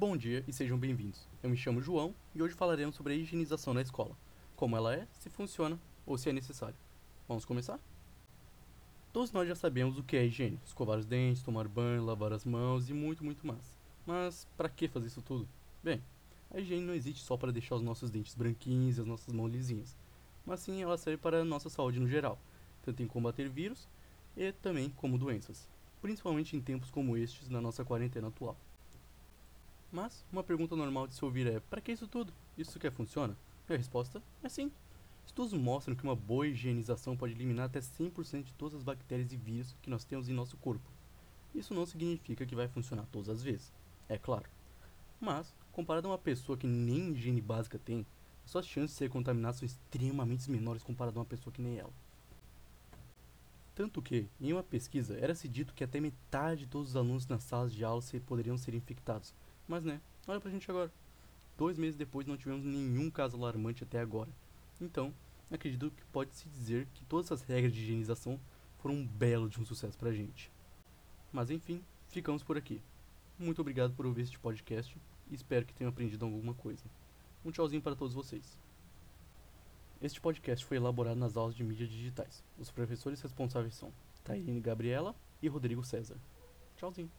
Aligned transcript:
Bom 0.00 0.16
dia 0.16 0.42
e 0.48 0.52
sejam 0.54 0.78
bem-vindos. 0.78 1.28
Eu 1.42 1.50
me 1.50 1.58
chamo 1.58 1.82
João 1.82 2.14
e 2.34 2.42
hoje 2.42 2.54
falaremos 2.54 2.96
sobre 2.96 3.12
a 3.12 3.16
higienização 3.16 3.74
na 3.74 3.82
escola. 3.82 4.16
Como 4.56 4.74
ela 4.74 4.94
é, 4.94 5.06
se 5.12 5.28
funciona 5.28 5.78
ou 6.06 6.16
se 6.16 6.30
é 6.30 6.32
necessário. 6.32 6.74
Vamos 7.28 7.44
começar? 7.44 7.78
Todos 9.12 9.30
nós 9.30 9.46
já 9.46 9.54
sabemos 9.54 9.98
o 9.98 10.02
que 10.02 10.16
é 10.16 10.24
higiene: 10.24 10.58
escovar 10.64 10.98
os 10.98 11.04
dentes, 11.04 11.42
tomar 11.42 11.68
banho, 11.68 12.02
lavar 12.02 12.32
as 12.32 12.46
mãos 12.46 12.88
e 12.88 12.94
muito, 12.94 13.22
muito 13.22 13.46
mais. 13.46 13.76
Mas 14.06 14.48
para 14.56 14.70
que 14.70 14.88
fazer 14.88 15.08
isso 15.08 15.20
tudo? 15.20 15.46
Bem, 15.84 16.02
a 16.50 16.58
higiene 16.58 16.86
não 16.86 16.94
existe 16.94 17.22
só 17.22 17.36
para 17.36 17.52
deixar 17.52 17.74
os 17.74 17.82
nossos 17.82 18.08
dentes 18.08 18.34
branquinhos 18.34 18.96
e 18.96 19.02
as 19.02 19.06
nossas 19.06 19.34
mãos 19.34 19.52
lisinhas, 19.52 19.94
mas 20.46 20.60
sim 20.60 20.82
ela 20.82 20.96
serve 20.96 21.18
para 21.18 21.42
a 21.42 21.44
nossa 21.44 21.68
saúde 21.68 22.00
no 22.00 22.08
geral, 22.08 22.38
tanto 22.80 23.02
em 23.02 23.06
combater 23.06 23.50
vírus 23.50 23.86
e 24.34 24.50
também 24.50 24.88
como 24.88 25.18
doenças, 25.18 25.68
principalmente 26.00 26.56
em 26.56 26.60
tempos 26.62 26.90
como 26.90 27.18
estes 27.18 27.50
na 27.50 27.60
nossa 27.60 27.84
quarentena 27.84 28.28
atual. 28.28 28.56
Mas 29.92 30.24
uma 30.32 30.44
pergunta 30.44 30.76
normal 30.76 31.06
de 31.06 31.14
se 31.14 31.24
ouvir 31.24 31.46
é: 31.46 31.60
para 31.60 31.80
que 31.80 31.92
isso 31.92 32.06
tudo? 32.06 32.32
Isso 32.56 32.78
quer 32.78 32.92
funciona? 32.92 33.36
E 33.68 33.74
a 33.74 33.76
resposta 33.76 34.22
é 34.42 34.48
sim. 34.48 34.70
Estudos 35.26 35.52
mostram 35.52 35.94
que 35.94 36.02
uma 36.02 36.16
boa 36.16 36.46
higienização 36.46 37.16
pode 37.16 37.34
eliminar 37.34 37.66
até 37.66 37.80
100% 37.80 38.44
de 38.44 38.52
todas 38.54 38.78
as 38.78 38.82
bactérias 38.82 39.32
e 39.32 39.36
vírus 39.36 39.76
que 39.80 39.90
nós 39.90 40.04
temos 40.04 40.28
em 40.28 40.32
nosso 40.32 40.56
corpo. 40.56 40.90
Isso 41.54 41.74
não 41.74 41.86
significa 41.86 42.46
que 42.46 42.54
vai 42.54 42.68
funcionar 42.68 43.06
todas 43.10 43.28
as 43.28 43.42
vezes, 43.42 43.72
é 44.08 44.16
claro. 44.16 44.48
Mas, 45.20 45.54
comparado 45.72 46.08
a 46.08 46.12
uma 46.12 46.18
pessoa 46.18 46.56
que 46.56 46.66
nem 46.66 47.12
higiene 47.12 47.40
básica 47.40 47.78
tem, 47.78 48.06
as 48.44 48.50
suas 48.50 48.66
chances 48.66 48.92
de 48.92 48.96
ser 48.96 49.10
contaminada 49.10 49.56
são 49.56 49.66
extremamente 49.66 50.50
menores 50.50 50.82
comparado 50.82 51.18
a 51.18 51.20
uma 51.20 51.26
pessoa 51.26 51.52
que 51.52 51.62
nem 51.62 51.78
ela. 51.78 51.92
Tanto 53.74 54.02
que, 54.02 54.28
em 54.40 54.52
uma 54.52 54.62
pesquisa, 54.62 55.16
era-se 55.18 55.48
dito 55.48 55.74
que 55.74 55.84
até 55.84 56.00
metade 56.00 56.62
de 56.62 56.66
todos 56.66 56.90
os 56.90 56.96
alunos 56.96 57.26
nas 57.26 57.42
salas 57.42 57.72
de 57.72 57.84
aula 57.84 58.02
poderiam 58.26 58.58
ser 58.58 58.74
infectados, 58.74 59.34
mas 59.70 59.84
né, 59.84 60.00
olha 60.26 60.40
pra 60.40 60.50
gente 60.50 60.68
agora. 60.68 60.92
Dois 61.56 61.78
meses 61.78 61.94
depois 61.94 62.26
não 62.26 62.36
tivemos 62.36 62.64
nenhum 62.64 63.08
caso 63.08 63.36
alarmante 63.36 63.84
até 63.84 64.00
agora. 64.00 64.28
Então, 64.80 65.14
acredito 65.48 65.92
que 65.92 66.04
pode-se 66.06 66.48
dizer 66.48 66.88
que 66.92 67.04
todas 67.04 67.26
essas 67.26 67.42
regras 67.42 67.72
de 67.72 67.80
higienização 67.80 68.40
foram 68.78 68.96
um 68.96 69.06
belo 69.06 69.48
de 69.48 69.60
um 69.60 69.64
sucesso 69.64 69.96
pra 69.96 70.12
gente. 70.12 70.50
Mas 71.32 71.52
enfim, 71.52 71.84
ficamos 72.08 72.42
por 72.42 72.58
aqui. 72.58 72.82
Muito 73.38 73.60
obrigado 73.60 73.94
por 73.94 74.06
ouvir 74.06 74.22
este 74.22 74.40
podcast 74.40 74.98
e 75.30 75.34
espero 75.36 75.64
que 75.64 75.74
tenham 75.74 75.90
aprendido 75.90 76.24
alguma 76.24 76.52
coisa. 76.52 76.82
Um 77.44 77.52
tchauzinho 77.52 77.80
para 77.80 77.94
todos 77.94 78.12
vocês. 78.12 78.58
Este 80.02 80.20
podcast 80.20 80.64
foi 80.64 80.78
elaborado 80.78 81.20
nas 81.20 81.36
aulas 81.36 81.54
de 81.54 81.62
mídias 81.62 81.88
digitais. 81.88 82.42
Os 82.58 82.72
professores 82.72 83.20
responsáveis 83.20 83.76
são 83.76 83.92
Tairine 84.24 84.60
Gabriela 84.60 85.14
e 85.40 85.46
Rodrigo 85.46 85.84
César. 85.84 86.16
Tchauzinho. 86.76 87.10